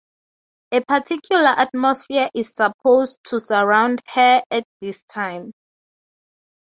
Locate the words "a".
0.71-0.81